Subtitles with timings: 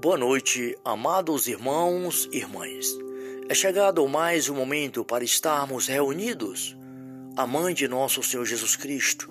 [0.00, 2.96] Boa noite, amados irmãos e irmãs.
[3.50, 6.74] É chegado mais um momento para estarmos reunidos.
[7.36, 9.28] A mãe de nosso Senhor Jesus Cristo,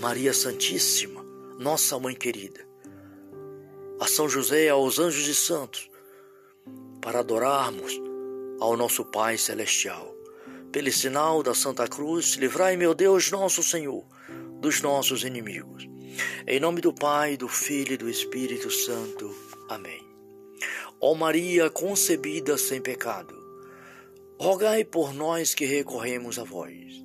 [0.00, 1.22] Maria Santíssima,
[1.58, 2.66] nossa mãe querida.
[4.00, 5.90] A São José, aos anjos e santos,
[7.02, 8.00] para adorarmos
[8.58, 10.10] ao nosso Pai Celestial.
[10.72, 14.06] Pelo sinal da Santa Cruz, livrai, meu Deus, nosso Senhor,
[14.58, 15.86] dos nossos inimigos.
[16.46, 19.45] Em nome do Pai, do Filho e do Espírito Santo.
[19.68, 20.06] Amém.
[21.00, 23.34] Ó Maria concebida sem pecado,
[24.38, 27.04] rogai por nós que recorremos a vós.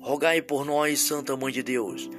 [0.00, 2.10] Rogai por nós, Santa Mãe de Deus,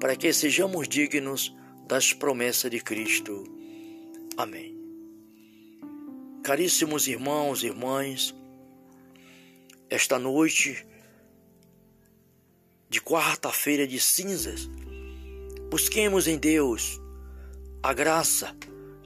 [0.00, 1.54] para que sejamos dignos
[1.86, 3.44] das promessas de Cristo.
[4.36, 4.76] Amém.
[6.42, 8.34] Caríssimos irmãos e irmãs,
[9.88, 10.86] esta noite
[12.88, 14.68] de quarta-feira de cinzas,
[15.70, 17.00] busquemos em Deus
[17.82, 18.56] a graça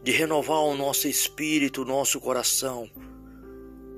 [0.04, 2.90] de renovar o nosso espírito, o nosso coração,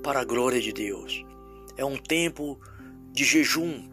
[0.01, 1.25] para a glória de Deus.
[1.75, 2.57] É um tempo
[3.11, 3.89] de jejum,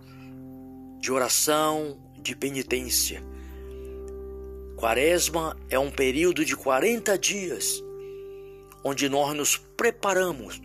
[1.01, 3.21] de oração, de penitência.
[4.77, 7.83] Quaresma é um período de 40 dias,
[8.85, 10.63] onde nós nos preparamos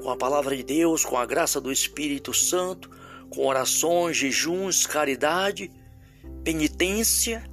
[0.00, 2.88] com a palavra de Deus, com a graça do Espírito Santo,
[3.30, 5.72] com orações, jejuns, caridade,
[6.44, 7.50] penitência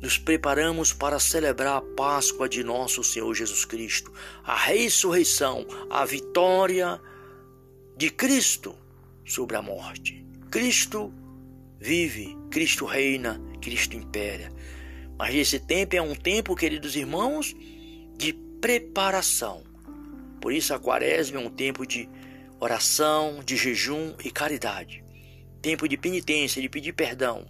[0.00, 4.12] nos preparamos para celebrar a Páscoa de nosso Senhor Jesus Cristo,
[4.42, 7.00] a ressurreição, a vitória
[7.96, 8.74] de Cristo
[9.24, 10.24] sobre a morte.
[10.50, 11.12] Cristo
[11.78, 14.50] vive, Cristo reina, Cristo impera.
[15.18, 17.54] Mas esse tempo é um tempo, queridos irmãos,
[18.16, 19.62] de preparação.
[20.40, 22.08] Por isso a quaresma é um tempo de
[22.58, 25.04] oração, de jejum e caridade.
[25.60, 27.46] Tempo de penitência, de pedir perdão,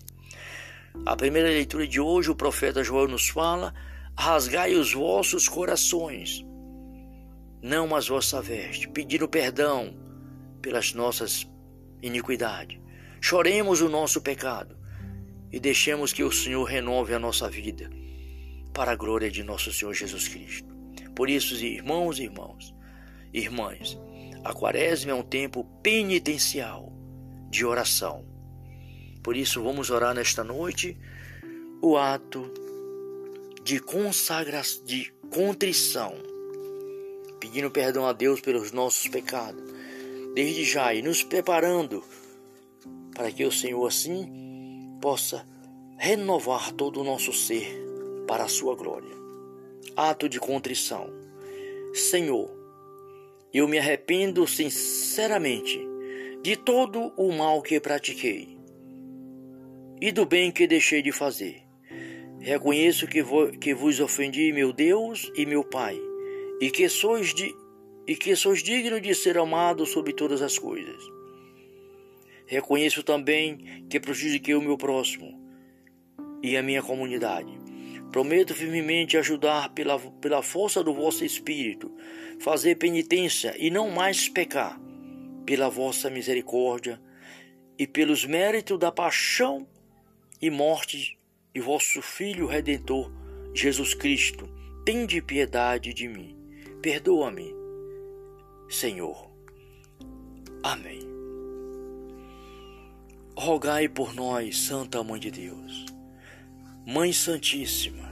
[1.07, 3.75] a primeira leitura de hoje, o profeta João nos fala:
[4.17, 6.45] rasgai os vossos corações,
[7.63, 9.95] não as vossa veste, pedindo perdão
[10.61, 11.47] pelas nossas
[12.03, 12.79] iniquidades.
[13.21, 14.77] Choremos o nosso pecado
[15.53, 17.91] e deixemos que o Senhor renove a nossa vida
[18.73, 20.75] para a glória de nosso Senhor Jesus Cristo.
[21.15, 22.75] Por isso, irmãos e irmãos,
[23.33, 23.99] irmãs,
[24.43, 26.93] a quaresma é um tempo penitencial
[27.51, 28.25] de oração
[29.23, 30.97] por isso, vamos orar nesta noite
[31.83, 32.51] o ato
[33.63, 36.15] de consagração, de contrição,
[37.39, 39.63] pedindo perdão a Deus pelos nossos pecados,
[40.35, 42.03] desde já e nos preparando
[43.15, 45.47] para que o Senhor assim possa
[45.99, 47.67] renovar todo o nosso ser
[48.27, 49.11] para a sua glória.
[49.95, 51.11] Ato de contrição.
[51.93, 52.51] Senhor,
[53.53, 55.79] eu me arrependo sinceramente
[56.43, 58.60] de todo o mal que pratiquei
[60.01, 61.63] e do bem que deixei de fazer.
[62.41, 66.01] Reconheço que, vo, que vos ofendi, meu Deus e meu Pai,
[66.61, 67.55] e que sois de,
[68.07, 71.03] e que sois digno de ser amado sobre todas as coisas.
[72.47, 75.39] Reconheço também que prejudiquei o meu próximo
[76.43, 77.53] e a minha comunidade.
[78.11, 81.95] Prometo firmemente ajudar pela, pela força do vosso Espírito,
[82.41, 84.81] fazer penitência e não mais pecar,
[85.45, 87.01] pela vossa misericórdia
[87.79, 89.69] e pelos méritos da paixão
[90.41, 91.19] e morte
[91.55, 93.11] de vosso Filho Redentor,
[93.53, 94.49] Jesus Cristo,
[94.85, 96.37] tende piedade de mim.
[96.81, 97.55] Perdoa-me,
[98.69, 99.31] Senhor.
[100.63, 101.01] Amém.
[103.37, 105.87] Rogai por nós, Santa Mãe de Deus.
[106.87, 108.11] Mãe Santíssima,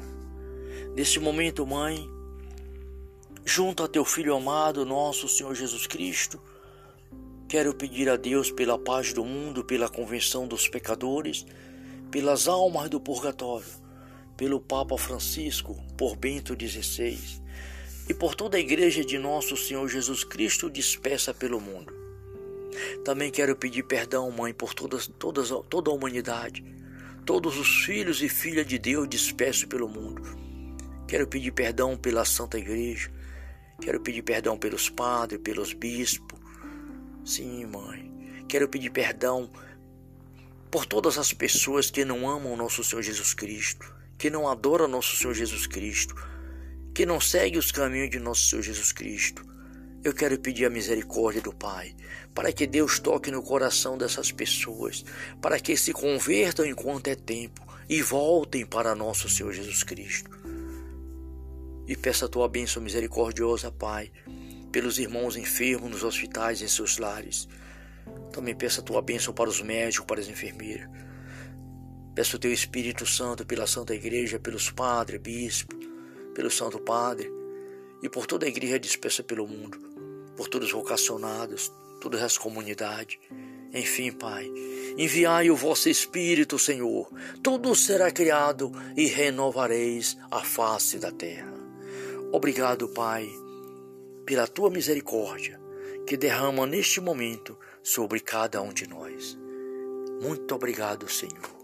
[0.95, 2.09] nesse momento, Mãe,
[3.45, 6.41] junto a teu Filho amado, nosso Senhor Jesus Cristo,
[7.49, 11.47] quero pedir a Deus pela paz do mundo, pela convenção dos pecadores,
[12.11, 13.67] pelas almas do purgatório,
[14.37, 17.19] pelo Papa Francisco, por Bento XVI
[18.09, 21.93] e por toda a Igreja de nosso Senhor Jesus Cristo dispersa pelo mundo.
[23.05, 26.65] Também quero pedir perdão, Mãe, por todas, todas, toda a humanidade,
[27.27, 30.23] todos os filhos e filhas de Deus dispersos pelo mundo.
[31.07, 33.11] Quero pedir perdão pela Santa Igreja,
[33.81, 36.39] quero pedir perdão pelos padres, pelos bispos.
[37.25, 39.51] Sim, Mãe, quero pedir perdão
[40.71, 45.17] por todas as pessoas que não amam nosso Senhor Jesus Cristo, que não adoram nosso
[45.17, 46.15] Senhor Jesus Cristo,
[46.95, 49.47] que não seguem os caminhos de nosso Senhor Jesus Cristo.
[50.05, 51.95] Eu quero pedir a misericórdia do Pai,
[52.35, 55.05] para que Deus toque no coração dessas pessoas,
[55.41, 60.31] para que se convertam enquanto é tempo e voltem para nosso Senhor Jesus Cristo.
[61.87, 64.13] E peça a tua bênção misericordiosa, Pai,
[64.71, 67.49] pelos irmãos enfermos nos hospitais e em seus lares
[68.33, 70.89] também peço a tua bênção para os médicos, para as enfermeiras.
[72.15, 75.79] Peço o teu Espírito Santo pela Santa Igreja, pelos padres, bispos,
[76.35, 77.31] pelo Santo Padre
[78.03, 79.79] e por toda a igreja dispersa pelo mundo,
[80.37, 83.19] por todos os vocacionados, todas as comunidades.
[83.73, 84.51] Enfim, Pai,
[84.97, 87.13] enviai o vosso Espírito, Senhor,
[87.43, 91.53] tudo será criado e renovareis a face da terra.
[92.33, 93.29] Obrigado, Pai,
[94.25, 95.61] pela tua misericórdia
[96.07, 99.39] que derrama neste momento sobre cada um de nós.
[100.23, 101.57] Muito obrigado, Senhor.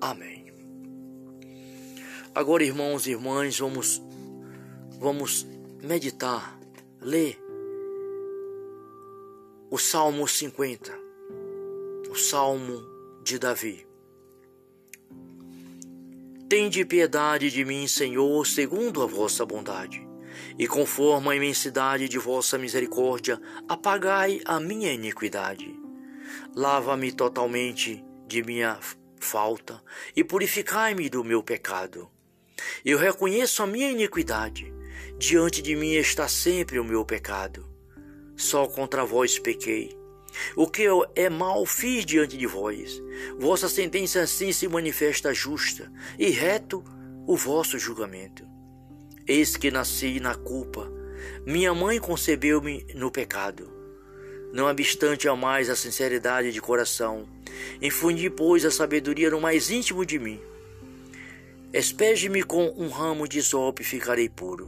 [0.00, 0.52] Amém.
[2.34, 4.02] Agora, irmãos e irmãs, vamos
[5.00, 5.46] vamos
[5.82, 6.60] meditar,
[7.00, 7.40] ler
[9.70, 10.92] o Salmo 50,
[12.10, 12.82] o Salmo
[13.24, 13.86] de Davi.
[16.50, 20.06] Tende piedade de mim, Senhor, segundo a vossa bondade,
[20.60, 25.74] e conforme a imensidade de vossa misericórdia, apagai a minha iniquidade.
[26.54, 28.78] Lava-me totalmente de minha
[29.18, 29.82] falta
[30.14, 32.10] e purificai-me do meu pecado.
[32.84, 34.70] Eu reconheço a minha iniquidade.
[35.16, 37.66] Diante de mim está sempre o meu pecado.
[38.36, 39.98] Só contra vós pequei.
[40.54, 43.02] O que eu é mal fiz diante de vós.
[43.38, 46.84] Vossa sentença assim se manifesta justa, e reto
[47.26, 48.49] o vosso julgamento.
[49.30, 50.90] Eis que nasci na culpa.
[51.46, 53.70] Minha mãe concebeu-me no pecado.
[54.52, 57.28] Não obstante a mais a sinceridade de coração,
[57.80, 60.40] infundi, pois, a sabedoria no mais íntimo de mim.
[61.72, 64.66] Espeje-me com um ramo de sope e ficarei puro.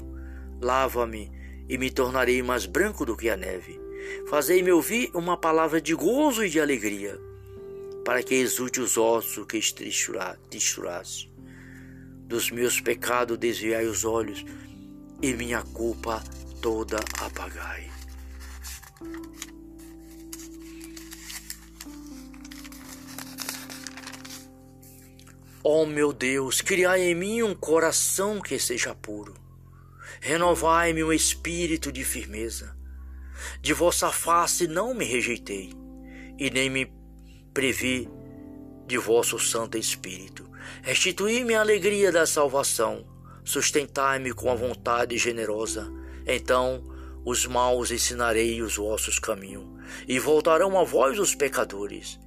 [0.61, 1.33] Lava-me
[1.69, 3.81] e me tornarei mais branco do que a neve.
[4.29, 7.19] Fazei-me ouvir uma palavra de gozo e de alegria,
[8.05, 11.32] para que exulte os ossos que triturasse.
[12.27, 14.45] Dos meus pecados desviai os olhos,
[15.21, 16.23] e minha culpa
[16.61, 17.91] toda apagai.
[25.65, 29.35] Ó oh, meu Deus, criai em mim um coração que seja puro.
[30.21, 32.77] Renovai-me um espírito de firmeza.
[33.61, 35.73] De vossa face não me rejeitei,
[36.37, 36.93] e nem me
[37.55, 38.09] previ
[38.87, 40.51] de vosso Santo Espírito.
[40.83, 43.07] Restituí-me a alegria da salvação,
[43.45, 45.89] sustentai-me com a vontade generosa.
[46.27, 46.83] Então
[47.25, 49.65] os maus ensinarei os vossos caminhos,
[50.09, 52.19] e voltarão a vós os pecadores.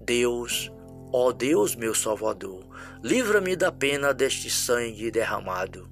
[0.00, 0.70] Deus,
[1.16, 2.66] Ó Deus, meu Salvador,
[3.02, 5.88] livra-me da pena deste sangue derramado,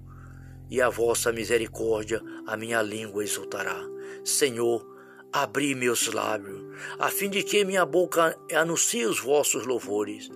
[0.69, 3.81] e a vossa misericórdia a minha língua exultará.
[4.25, 4.85] Senhor,
[5.33, 6.63] abri meus lábios,
[6.99, 10.29] a fim de que minha boca anuncie os vossos louvores.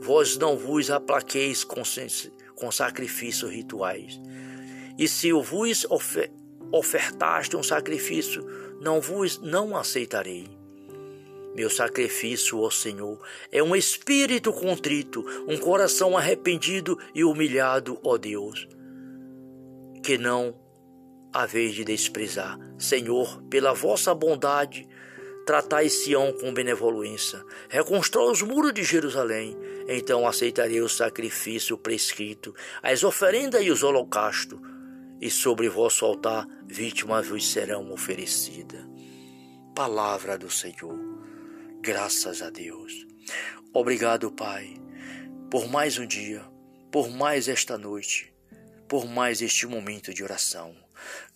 [0.00, 1.82] Vós não vos aplaqueis com,
[2.54, 4.20] com sacrifícios rituais.
[4.98, 6.30] E se vos ofer
[6.70, 8.44] ofertaste um sacrifício,
[8.80, 10.46] não vos não aceitarei.
[11.54, 13.18] Meu sacrifício, ó Senhor,
[13.50, 18.68] é um espírito contrito, um coração arrependido e humilhado, ó Deus,
[20.02, 20.54] que não
[21.32, 22.58] haveis de desprezar.
[22.78, 24.86] Senhor, pela vossa bondade,
[25.48, 29.56] tratai Sião com benevolência, reconstrói os muros de Jerusalém,
[29.88, 34.60] então aceitarei o sacrifício prescrito, as oferendas e os holocaustos,
[35.18, 38.84] e sobre vosso altar vítimas vos serão oferecidas.
[39.74, 40.98] Palavra do Senhor.
[41.80, 43.06] Graças a Deus.
[43.72, 44.76] Obrigado, Pai,
[45.50, 46.44] por mais um dia,
[46.92, 48.34] por mais esta noite,
[48.86, 50.76] por mais este momento de oração.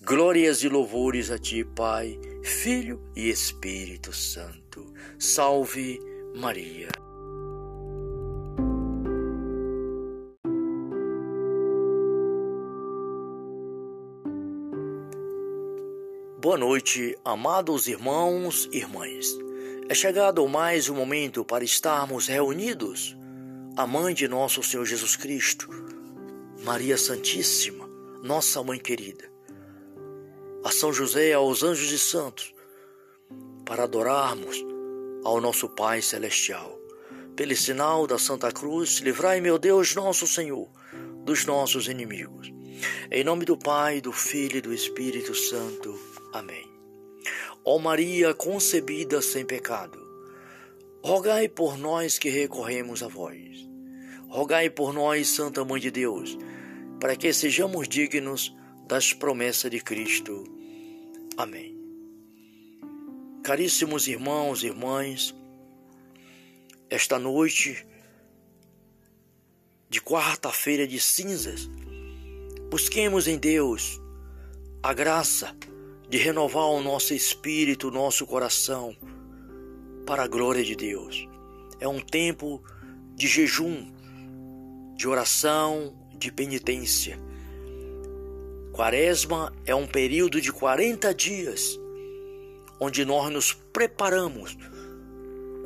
[0.01, 4.93] Glórias e louvores a Ti, Pai, Filho e Espírito Santo.
[5.19, 6.01] Salve
[6.35, 6.89] Maria.
[16.43, 19.27] Boa noite, amados irmãos e irmãs.
[19.89, 23.17] É chegado mais um momento para estarmos reunidos,
[23.77, 25.69] a mãe de nosso Senhor Jesus Cristo,
[26.65, 27.89] Maria Santíssima,
[28.25, 29.32] nossa mãe querida,
[30.65, 32.55] a São José, aos anjos e santos,
[33.65, 34.65] para adorarmos
[35.25, 36.79] ao nosso Pai Celestial.
[37.35, 40.69] Pelo sinal da Santa Cruz, livrai, meu Deus, nosso Senhor,
[41.25, 42.53] dos nossos inimigos.
[43.11, 45.99] Em nome do Pai, do Filho e do Espírito Santo.
[46.33, 46.71] Amém.
[47.65, 49.99] Ó Maria concebida sem pecado,
[51.03, 53.69] rogai por nós que recorremos a vós.
[54.29, 56.37] Rogai por nós, Santa Mãe de Deus,
[56.99, 58.55] para que sejamos dignos
[58.93, 60.45] das promessas de Cristo.
[61.39, 61.75] Amém.
[63.43, 65.35] Caríssimos irmãos e irmãs,
[66.91, 67.87] esta noite
[69.89, 71.71] de quarta-feira de cinzas,
[72.71, 73.99] busquemos em Deus
[74.83, 75.57] a graça
[76.07, 78.95] de renovar o nosso espírito, o nosso coração,
[80.05, 81.27] para a glória de Deus.
[81.81, 82.63] É um tempo
[83.15, 83.91] de jejum,
[84.95, 87.32] de oração, de penitência.
[88.73, 91.79] Quaresma é um período de 40 dias
[92.81, 94.57] onde nós nos preparamos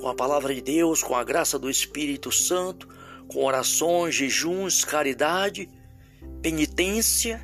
[0.00, 2.88] com a palavra de Deus, com a graça do Espírito Santo,
[3.28, 5.70] com orações, jejuns, caridade,
[6.42, 7.40] penitência,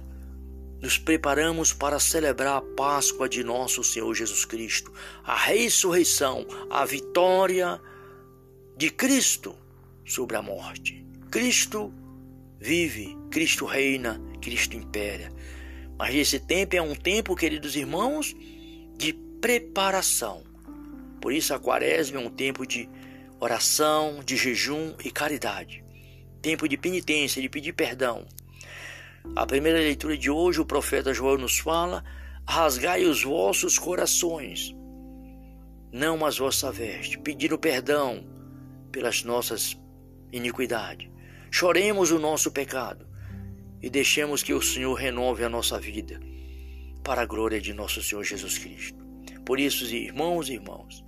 [0.80, 4.92] nos preparamos para celebrar a Páscoa de nosso Senhor Jesus Cristo,
[5.24, 7.80] a ressurreição, a vitória
[8.76, 9.54] de Cristo
[10.04, 11.06] sobre a morte.
[11.30, 11.94] Cristo
[12.60, 15.32] vive, Cristo reina, Cristo impera.
[15.96, 18.34] Mas esse tempo é um tempo, queridos irmãos,
[18.98, 20.42] de preparação.
[21.20, 22.88] Por isso a quaresma é um tempo de
[23.40, 25.84] oração, de jejum e caridade.
[26.42, 28.26] Tempo de penitência, de pedir perdão.
[29.36, 32.04] A primeira leitura de hoje, o profeta João nos fala:
[32.46, 34.74] rasgai os vossos corações,
[35.92, 38.26] não as vossa veste, pedindo perdão
[38.90, 39.78] pelas nossas
[40.32, 41.08] iniquidades.
[41.52, 43.11] Choremos o nosso pecado
[43.82, 46.20] e deixemos que o Senhor renove a nossa vida
[47.02, 49.02] para a glória de nosso Senhor Jesus Cristo.
[49.44, 51.04] Por isso, irmãos e irmãos,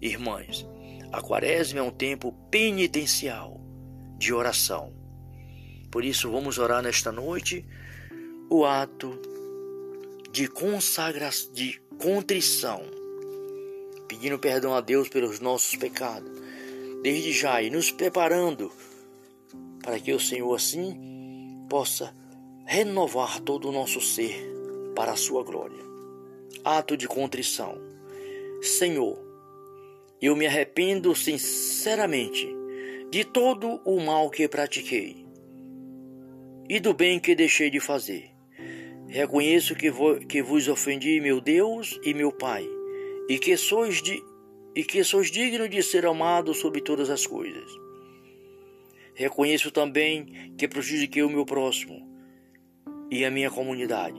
[0.00, 0.66] irmãs,
[1.10, 3.58] a quaresma é um tempo penitencial
[4.18, 4.92] de oração.
[5.90, 7.66] Por isso, vamos orar nesta noite
[8.50, 9.18] o ato
[10.30, 12.82] de consagração, de contrição,
[14.06, 16.30] pedindo perdão a Deus pelos nossos pecados,
[17.02, 18.70] desde já e nos preparando
[19.82, 21.10] para que o Senhor assim
[21.70, 22.12] possa
[22.66, 24.34] renovar todo o nosso ser
[24.94, 25.78] para a sua glória.
[26.64, 27.80] Ato de contrição.
[28.60, 29.16] Senhor,
[30.20, 32.46] eu me arrependo sinceramente
[33.08, 35.24] de todo o mal que pratiquei
[36.68, 38.30] e do bem que deixei de fazer.
[39.08, 39.90] Reconheço que,
[40.28, 42.68] que vos ofendi, meu Deus e meu Pai,
[43.28, 44.20] e que sois de
[44.74, 47.89] e que sois digno de ser amado sobre todas as coisas.
[49.20, 52.10] Reconheço também que prejudiquei o meu próximo
[53.10, 54.18] e a minha comunidade.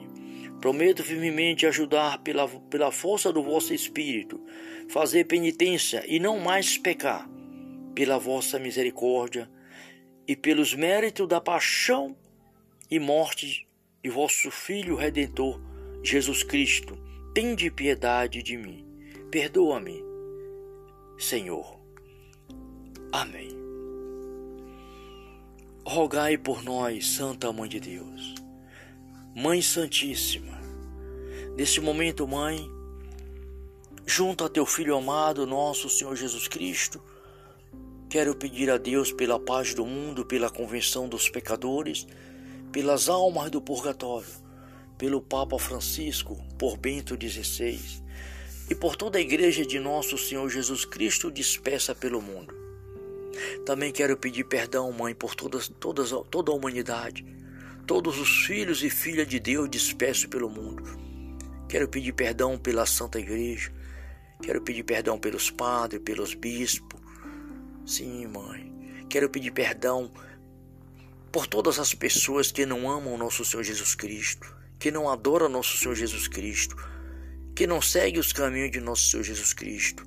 [0.62, 4.40] Prometo firmemente ajudar pela, pela força do vosso Espírito,
[4.88, 7.28] fazer penitência e não mais pecar,
[7.96, 9.50] pela vossa misericórdia
[10.28, 12.16] e pelos méritos da paixão
[12.88, 13.68] e morte
[14.04, 15.60] de vosso Filho Redentor,
[16.04, 16.96] Jesus Cristo.
[17.34, 18.86] Tende piedade de mim.
[19.32, 20.00] Perdoa-me,
[21.18, 21.82] Senhor.
[23.12, 23.61] Amém.
[25.84, 28.36] Rogai por nós, Santa Mãe de Deus.
[29.36, 30.62] Mãe Santíssima,
[31.58, 32.70] neste momento, Mãe,
[34.06, 37.02] junto a teu Filho amado, nosso Senhor Jesus Cristo,
[38.08, 42.06] quero pedir a Deus pela paz do mundo, pela convenção dos pecadores,
[42.72, 44.28] pelas almas do purgatório,
[45.00, 48.04] pelo Papa Francisco, por Bento XVI
[48.70, 52.61] e por toda a Igreja de nosso Senhor Jesus Cristo dispersa pelo mundo.
[53.66, 57.26] Também quero pedir perdão, Mãe, por todas, todas, toda a humanidade
[57.92, 60.82] todos os filhos e filhas de Deus dispersos pelo mundo.
[61.68, 63.70] Quero pedir perdão pela Santa Igreja.
[64.42, 67.00] Quero pedir perdão pelos padres, pelos bispos.
[67.86, 69.06] Sim, mãe.
[69.10, 70.10] Quero pedir perdão
[71.34, 75.78] por todas as pessoas que não amam nosso Senhor Jesus Cristo, que não adoram nosso
[75.78, 76.76] Senhor Jesus Cristo,
[77.54, 80.06] que não seguem os caminhos de nosso Senhor Jesus Cristo.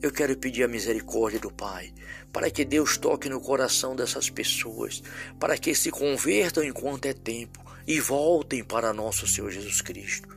[0.00, 1.92] Eu quero pedir a misericórdia do Pai,
[2.32, 5.02] para que Deus toque no coração dessas pessoas,
[5.40, 10.28] para que se convertam enquanto é tempo e voltem para nosso Senhor Jesus Cristo.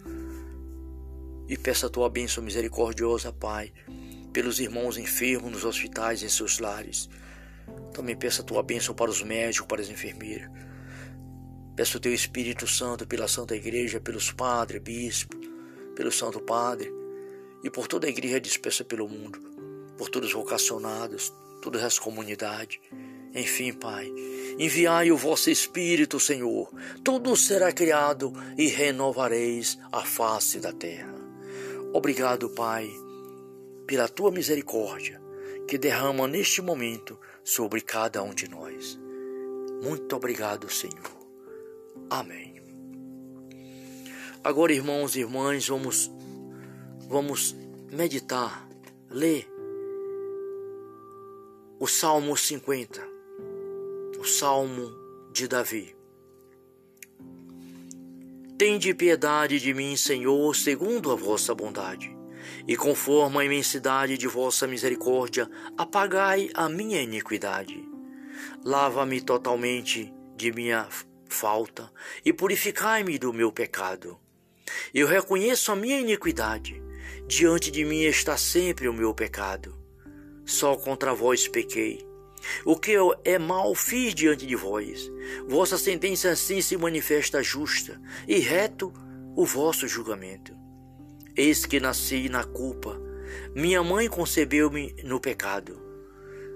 [1.47, 3.71] E peça a tua bênção misericordiosa, Pai,
[4.33, 7.07] pelos irmãos enfermos nos hospitais e em seus lares.
[7.93, 10.49] Também peça a tua bênção para os médicos, para as enfermeiras.
[11.75, 15.39] Peço o teu Espírito Santo pela Santa Igreja, pelos padres, bispos,
[15.95, 16.91] pelo Santo Padre
[17.63, 19.50] e por toda a igreja dispersa pelo mundo
[20.01, 21.31] por todos os vocacionados,
[21.61, 22.79] todas as comunidades.
[23.35, 24.11] Enfim, Pai,
[24.57, 31.13] enviai o vosso Espírito, Senhor, tudo será criado e renovareis a face da terra.
[31.93, 32.89] Obrigado, Pai,
[33.85, 35.21] pela tua misericórdia
[35.67, 38.99] que derrama neste momento sobre cada um de nós.
[39.83, 41.15] Muito obrigado, Senhor.
[42.09, 42.59] Amém.
[44.43, 46.11] Agora, irmãos e irmãs, vamos
[47.07, 47.55] vamos
[47.91, 48.67] meditar,
[49.07, 49.51] ler
[51.81, 53.01] o Salmo 50,
[54.19, 54.93] o Salmo
[55.33, 55.95] de Davi.
[58.55, 62.15] Tende piedade de mim, Senhor, segundo a vossa bondade,
[62.67, 67.83] e conforme a imensidade de vossa misericórdia, apagai a minha iniquidade.
[68.63, 70.87] Lava-me totalmente de minha
[71.27, 71.91] falta
[72.23, 74.19] e purificai-me do meu pecado.
[74.93, 76.79] Eu reconheço a minha iniquidade,
[77.27, 79.80] diante de mim está sempre o meu pecado.
[80.45, 82.05] Só contra vós pequei,
[82.65, 85.11] O que é mal fiz diante de vós.
[85.47, 88.91] Vossa sentença assim se manifesta justa, e reto
[89.35, 90.53] o vosso julgamento.
[91.35, 92.99] Eis que nasci na culpa,
[93.55, 95.79] minha mãe concebeu-me no pecado.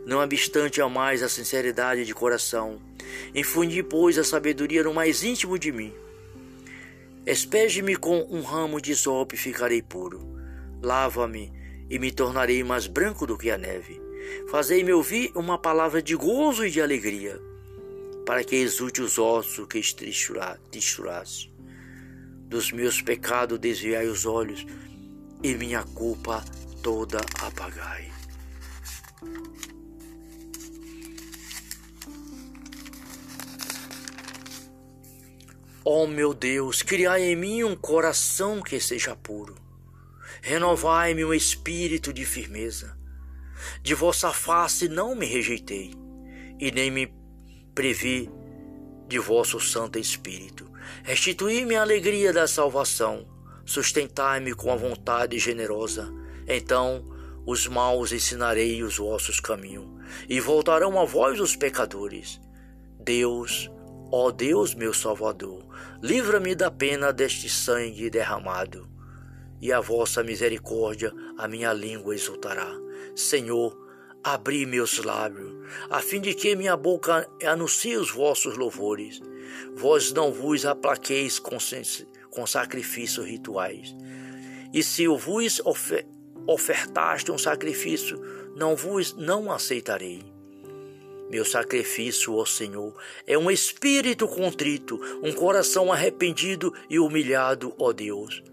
[0.06, 2.80] Não obstante a mais a sinceridade de coração,
[3.34, 5.94] infundi, pois, a sabedoria no mais íntimo de mim.
[7.26, 10.36] Espeje-me com um ramo de isope e ficarei puro.
[10.82, 11.52] Lava-me
[11.90, 14.02] e me tornarei mais branco do que a neve.
[14.50, 17.40] Fazei-me ouvir uma palavra de gozo e de alegria,
[18.26, 21.54] para que exulte os ossos que trituraste.
[22.48, 24.66] Dos meus pecados desviai os olhos,
[25.44, 26.44] e minha culpa
[26.82, 28.12] toda apagai.
[35.88, 39.65] Ó oh, meu Deus, criai em mim um coração que seja puro.
[40.48, 42.96] Renovai-me um espírito de firmeza
[43.82, 45.94] de vossa face não me rejeitei,
[46.60, 47.12] e nem me
[47.74, 48.30] previ
[49.08, 50.70] de vosso Santo Espírito.
[51.04, 53.28] Restituí-me a alegria da salvação,
[53.66, 56.12] sustentai-me com a vontade generosa.
[56.48, 57.04] Então
[57.46, 59.88] os maus ensinarei os vossos caminhos,
[60.30, 62.40] e voltarão a vós os pecadores.
[63.00, 63.70] Deus,
[64.12, 65.64] ó Deus meu Salvador,
[66.02, 68.88] livra-me da pena deste sangue derramado,
[69.66, 72.72] e a vossa misericórdia a minha língua exultará.
[73.16, 73.76] Senhor,
[74.24, 75.56] abri meus lábios,
[75.90, 79.20] a fim de que minha boca anuncie os vossos louvores.
[79.76, 81.58] Vós não vos aplaqueis com,
[82.30, 83.96] com sacrifícios rituais.
[84.72, 86.06] E se eu vos ofer
[86.48, 88.22] ofertaste um sacrifício,
[88.56, 90.22] não vos não aceitarei.
[91.28, 92.96] Meu sacrifício, ó Senhor,
[93.26, 98.44] é um espírito contrito, um coração arrependido e humilhado, ó Deus,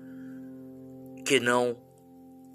[1.25, 1.77] que não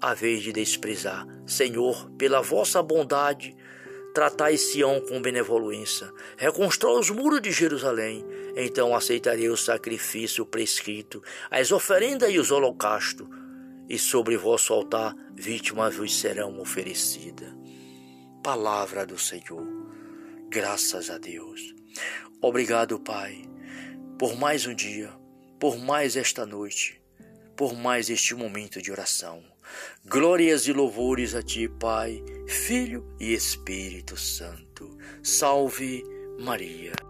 [0.00, 1.26] a de desprezar.
[1.46, 3.56] Senhor, pela vossa bondade,
[4.14, 8.24] tratai Sião com benevolência, reconstrói os muros de Jerusalém,
[8.56, 13.28] então aceitarei o sacrifício prescrito, as oferendas e os holocaustos,
[13.88, 17.54] e sobre vosso altar vítimas vos serão oferecidas.
[18.42, 19.66] Palavra do Senhor,
[20.48, 21.74] graças a Deus.
[22.40, 23.42] Obrigado, Pai,
[24.18, 25.10] por mais um dia,
[25.58, 27.00] por mais esta noite,
[27.58, 29.42] por mais este momento de oração.
[30.06, 34.96] Glórias e louvores a Ti, Pai, Filho e Espírito Santo.
[35.24, 36.04] Salve
[36.38, 37.07] Maria.